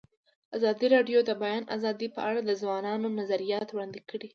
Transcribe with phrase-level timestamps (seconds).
[0.57, 4.29] ازادي راډیو د د بیان آزادي په اړه د ځوانانو نظریات وړاندې کړي.